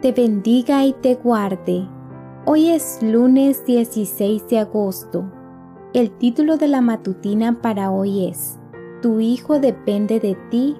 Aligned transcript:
te 0.00 0.12
bendiga 0.12 0.84
y 0.86 0.94
te 0.94 1.14
guarde. 1.14 1.86
Hoy 2.46 2.68
es 2.68 3.00
lunes 3.02 3.66
16 3.66 4.48
de 4.48 4.58
agosto. 4.58 5.30
El 5.92 6.10
título 6.12 6.56
de 6.56 6.68
la 6.68 6.80
matutina 6.80 7.60
para 7.60 7.90
hoy 7.90 8.26
es, 8.26 8.58
Tu 9.02 9.20
hijo 9.20 9.58
depende 9.60 10.18
de 10.18 10.38
ti, 10.50 10.76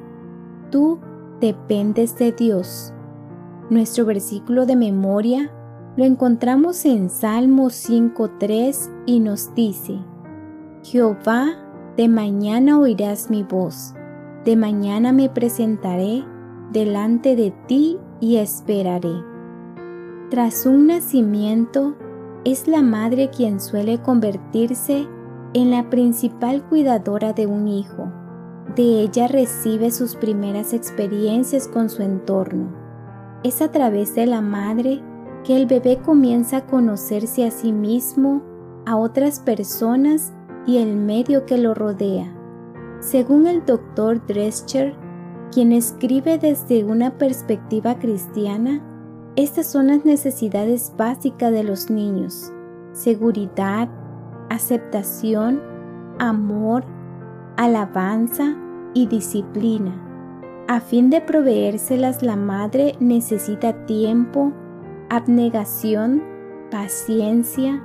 tú 0.71 0.99
dependes 1.39 2.17
de 2.17 2.33
Dios. 2.33 2.95
Nuestro 3.69 4.07
versículo 4.07 4.65
de 4.65 4.77
memoria 4.77 5.53
lo 5.97 6.05
encontramos 6.05 6.87
en 6.87 7.11
Salmo 7.11 7.67
5.3 7.67 8.91
y 9.05 9.21
nos 9.21 9.55
dice, 9.55 9.99
Jehová, 10.83 11.57
de 11.99 12.09
mañana 12.09 12.79
oirás 12.79 13.29
mi 13.29 13.43
voz, 13.43 13.95
de 14.47 14.57
mañana 14.57 15.13
me 15.13 15.29
presentaré 15.29 16.25
delante 16.73 17.37
de 17.37 17.51
ti 17.67 17.99
y 18.21 18.37
esperaré. 18.37 19.25
Tras 20.31 20.67
un 20.67 20.87
nacimiento, 20.87 21.97
es 22.45 22.69
la 22.69 22.83
madre 22.83 23.31
quien 23.31 23.61
suele 23.61 24.01
convertirse 24.01 25.07
en 25.53 25.71
la 25.71 25.91
principal 25.91 26.63
cuidadora 26.63 27.33
de 27.33 27.47
un 27.47 27.69
hijo. 27.69 28.11
De 28.77 29.01
ella 29.01 29.27
recibe 29.27 29.91
sus 29.91 30.15
primeras 30.15 30.73
experiencias 30.73 31.67
con 31.67 31.91
su 31.91 32.03
entorno. 32.03 32.73
Es 33.43 33.61
a 33.61 33.71
través 33.71 34.15
de 34.15 34.27
la 34.27 34.41
madre 34.41 35.03
que 35.45 35.57
el 35.57 35.67
bebé 35.67 35.99
comienza 35.99 36.59
a 36.59 36.67
conocerse 36.67 37.47
a 37.47 37.51
sí 37.51 37.73
mismo, 37.73 38.43
a 38.87 38.97
otras 38.97 39.41
personas 39.41 40.33
y 40.67 40.79
el 40.79 40.95
medio 40.95 41.47
que 41.47 41.59
lo 41.59 41.75
rodea. 41.75 42.33
Según 43.01 43.47
el 43.47 43.65
doctor 43.65 44.25
Drescher, 44.27 44.95
quien 45.53 45.73
escribe 45.73 46.39
desde 46.39 46.85
una 46.85 47.19
perspectiva 47.19 47.99
cristiana, 47.99 48.81
estas 49.37 49.67
son 49.67 49.89
las 49.89 50.05
necesidades 50.05 50.93
básicas 50.97 51.53
de 51.53 51.65
los 51.65 51.91
niños. 51.91 52.53
Seguridad, 52.93 53.89
aceptación, 54.49 55.61
amor, 56.19 56.85
alabanza 57.57 58.57
y 58.95 59.07
disciplina. 59.07 60.07
A 60.69 60.81
fin 60.81 61.11
de 61.11 61.21
proveérselas 61.21 62.23
la 62.23 62.37
madre 62.37 62.95
necesita 63.01 63.87
tiempo, 63.87 64.53
abnegación, 65.09 66.23
paciencia, 66.71 67.83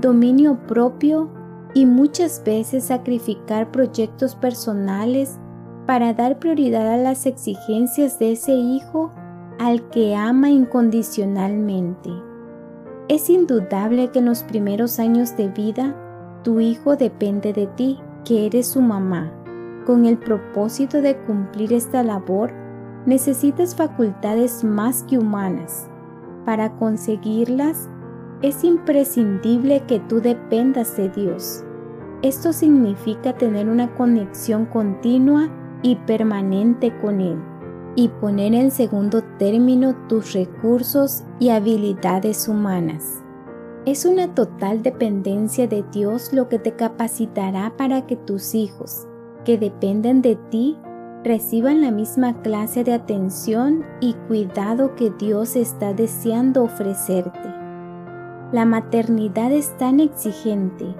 dominio 0.00 0.58
propio 0.66 1.30
y 1.74 1.86
muchas 1.86 2.42
veces 2.44 2.84
sacrificar 2.84 3.70
proyectos 3.70 4.34
personales 4.36 5.38
para 5.90 6.14
dar 6.14 6.38
prioridad 6.38 6.86
a 6.86 6.96
las 6.98 7.26
exigencias 7.26 8.20
de 8.20 8.30
ese 8.30 8.52
hijo 8.52 9.10
al 9.58 9.88
que 9.88 10.14
ama 10.14 10.48
incondicionalmente. 10.48 12.10
Es 13.08 13.28
indudable 13.28 14.08
que 14.12 14.20
en 14.20 14.26
los 14.26 14.44
primeros 14.44 15.00
años 15.00 15.36
de 15.36 15.48
vida 15.48 15.96
tu 16.44 16.60
hijo 16.60 16.94
depende 16.94 17.52
de 17.52 17.66
ti, 17.66 17.98
que 18.24 18.46
eres 18.46 18.68
su 18.68 18.80
mamá. 18.80 19.32
Con 19.84 20.06
el 20.06 20.16
propósito 20.16 21.02
de 21.02 21.16
cumplir 21.24 21.72
esta 21.72 22.04
labor, 22.04 22.52
necesitas 23.04 23.74
facultades 23.74 24.62
más 24.62 25.02
que 25.02 25.18
humanas. 25.18 25.90
Para 26.44 26.70
conseguirlas, 26.76 27.88
es 28.42 28.62
imprescindible 28.62 29.82
que 29.88 29.98
tú 29.98 30.20
dependas 30.20 30.96
de 30.96 31.08
Dios. 31.08 31.64
Esto 32.22 32.52
significa 32.52 33.32
tener 33.32 33.68
una 33.68 33.92
conexión 33.96 34.66
continua 34.66 35.50
y 35.82 35.96
permanente 35.96 36.96
con 37.00 37.20
Él, 37.20 37.38
y 37.96 38.08
poner 38.08 38.54
en 38.54 38.70
segundo 38.70 39.22
término 39.38 39.94
tus 40.08 40.32
recursos 40.32 41.24
y 41.38 41.50
habilidades 41.50 42.48
humanas. 42.48 43.22
Es 43.86 44.04
una 44.04 44.34
total 44.34 44.82
dependencia 44.82 45.66
de 45.66 45.84
Dios 45.90 46.32
lo 46.32 46.48
que 46.48 46.58
te 46.58 46.72
capacitará 46.72 47.72
para 47.76 48.06
que 48.06 48.16
tus 48.16 48.54
hijos, 48.54 49.06
que 49.44 49.56
dependen 49.56 50.20
de 50.20 50.36
ti, 50.50 50.76
reciban 51.24 51.80
la 51.80 51.90
misma 51.90 52.42
clase 52.42 52.84
de 52.84 52.92
atención 52.92 53.84
y 54.00 54.14
cuidado 54.28 54.94
que 54.96 55.10
Dios 55.10 55.56
está 55.56 55.94
deseando 55.94 56.62
ofrecerte. 56.62 57.48
La 58.52 58.64
maternidad 58.64 59.52
es 59.52 59.76
tan 59.78 60.00
exigente 60.00 60.94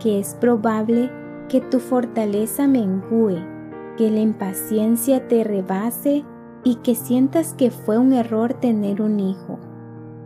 que 0.00 0.18
es 0.18 0.34
probable 0.34 1.10
que 1.48 1.60
tu 1.60 1.78
fortaleza 1.78 2.66
mengue 2.66 3.53
que 3.96 4.10
la 4.10 4.20
impaciencia 4.20 5.28
te 5.28 5.44
rebase 5.44 6.24
y 6.64 6.76
que 6.76 6.94
sientas 6.94 7.54
que 7.54 7.70
fue 7.70 7.98
un 7.98 8.12
error 8.12 8.54
tener 8.54 9.02
un 9.02 9.20
hijo. 9.20 9.58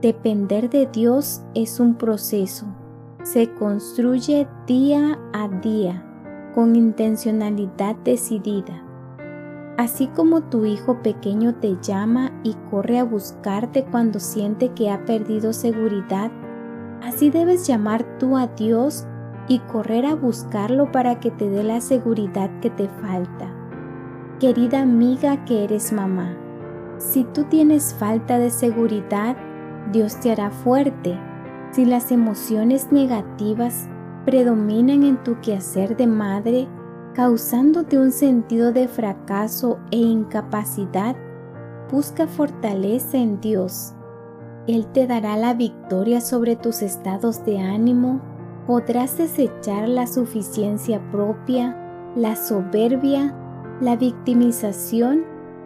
Depender 0.00 0.70
de 0.70 0.86
Dios 0.86 1.42
es 1.54 1.80
un 1.80 1.96
proceso. 1.96 2.66
Se 3.24 3.52
construye 3.54 4.46
día 4.66 5.18
a 5.32 5.48
día 5.48 6.04
con 6.54 6.76
intencionalidad 6.76 7.96
decidida. 8.04 8.84
Así 9.76 10.08
como 10.08 10.42
tu 10.42 10.64
hijo 10.64 11.02
pequeño 11.02 11.54
te 11.56 11.76
llama 11.82 12.32
y 12.42 12.54
corre 12.70 12.98
a 12.98 13.04
buscarte 13.04 13.84
cuando 13.84 14.18
siente 14.18 14.70
que 14.70 14.90
ha 14.90 15.04
perdido 15.04 15.52
seguridad, 15.52 16.30
así 17.02 17.30
debes 17.30 17.66
llamar 17.66 18.18
tú 18.18 18.36
a 18.36 18.46
Dios 18.48 19.06
y 19.48 19.60
correr 19.60 20.04
a 20.06 20.14
buscarlo 20.14 20.90
para 20.92 21.20
que 21.20 21.30
te 21.30 21.48
dé 21.48 21.62
la 21.62 21.80
seguridad 21.80 22.50
que 22.60 22.70
te 22.70 22.88
falta. 22.88 23.57
Querida 24.41 24.82
amiga 24.82 25.44
que 25.47 25.65
eres 25.65 25.93
mamá, 25.93 26.37
si 26.99 27.25
tú 27.25 27.43
tienes 27.43 27.93
falta 27.93 28.38
de 28.38 28.50
seguridad, 28.50 29.37
Dios 29.91 30.21
te 30.21 30.31
hará 30.31 30.53
fuerte. 30.53 31.19
Si 31.72 31.84
las 31.84 32.12
emociones 32.12 32.93
negativas 32.93 33.88
predominan 34.25 35.03
en 35.03 35.21
tu 35.25 35.41
quehacer 35.41 35.97
de 35.97 36.06
madre, 36.06 36.69
causándote 37.15 37.98
un 37.98 38.12
sentido 38.12 38.71
de 38.71 38.87
fracaso 38.87 39.81
e 39.91 39.97
incapacidad, 39.97 41.16
busca 41.91 42.28
fortaleza 42.28 43.16
en 43.16 43.41
Dios. 43.41 43.93
Él 44.69 44.87
te 44.93 45.09
dará 45.09 45.37
la 45.37 45.53
victoria 45.53 46.21
sobre 46.21 46.54
tus 46.54 46.82
estados 46.82 47.44
de 47.44 47.59
ánimo, 47.59 48.21
podrás 48.69 49.19
desechar 49.19 49.88
la 49.88 50.06
suficiencia 50.06 51.00
propia, 51.10 51.77
la 52.15 52.37
soberbia 52.37 53.34
la 53.81 53.94
victimización 53.94 55.25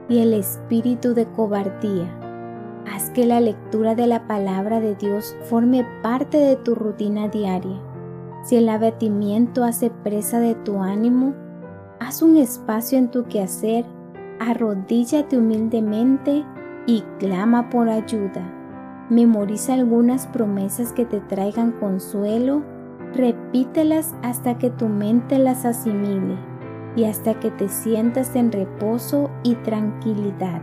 y 0.09 0.19
el 0.19 0.35
espíritu 0.35 1.15
de 1.15 1.27
cobardía. 1.27 2.11
Haz 2.93 3.11
que 3.11 3.25
la 3.25 3.41
lectura 3.41 3.95
de 3.95 4.07
la 4.07 4.27
palabra 4.27 4.81
de 4.81 4.95
Dios 4.97 5.35
forme 5.45 5.87
parte 6.03 6.37
de 6.37 6.57
tu 6.57 6.75
rutina 6.75 7.29
diaria. 7.29 7.81
Si 8.43 8.57
el 8.57 8.69
abatimiento 8.69 9.65
hace 9.65 9.91
presa 9.91 10.41
de 10.41 10.55
tu 10.57 10.83
ánimo, 10.83 11.33
haz 12.01 12.21
un 12.21 12.37
espacio 12.37 12.99
en 12.99 13.11
tu 13.11 13.25
quehacer, 13.25 13.87
arrodíllate 14.41 15.39
humildemente 15.39 16.45
y 16.87 17.03
clama 17.19 17.71
por 17.71 17.89
ayuda. 17.89 18.43
Memoriza 19.09 19.75
algunas 19.75 20.27
promesas 20.27 20.93
que 20.93 21.07
te 21.07 21.21
traigan 21.21 21.73
consuelo, 21.73 22.63
repítelas 23.15 24.15
hasta 24.23 24.59
que 24.59 24.69
tu 24.69 24.89
mente 24.89 25.39
las 25.39 25.65
asimile 25.65 26.52
y 26.97 27.05
hasta 27.05 27.39
que 27.41 27.51
te 27.51 27.69
sientas 27.69 28.35
en 28.37 28.53
reposo 28.53 29.31
y 29.43 29.55
tranquilidad. 29.57 30.61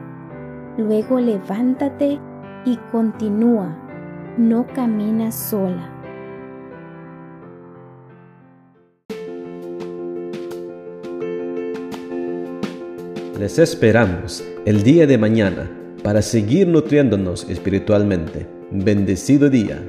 Luego 0.78 1.20
levántate 1.20 2.20
y 2.66 2.78
continúa, 2.92 3.78
no 4.38 4.68
caminas 4.68 5.36
sola. 5.36 5.96
Les 13.40 13.58
esperamos 13.58 14.44
el 14.66 14.84
día 14.84 15.08
de 15.08 15.18
mañana 15.18 15.72
para 16.04 16.22
seguir 16.22 16.68
nutriéndonos 16.68 17.50
espiritualmente. 17.50 18.48
Bendecido 18.70 19.50
día. 19.50 19.82